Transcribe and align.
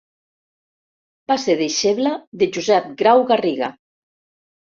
Va 1.31 1.35
ser 1.43 1.55
deixebla 1.59 2.13
de 2.43 2.49
Josep 2.57 2.87
Grau-Garriga. 3.03 3.69